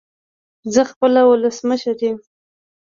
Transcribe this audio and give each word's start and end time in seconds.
زه 0.73 0.81
خپله 0.91 1.21
ولسمشر 1.29 1.97
يم 2.09 2.17